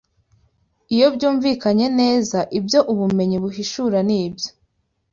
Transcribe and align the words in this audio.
Iyo 0.95 1.07
byumvikanye 1.15 1.87
neza, 1.99 2.39
ibyo 2.57 2.79
ubumenyi 2.93 3.37
buhishura 3.43 3.99
n’ibyo 4.07 4.49